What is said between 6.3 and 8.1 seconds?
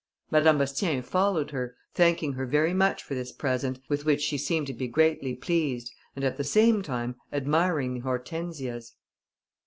the same time admiring the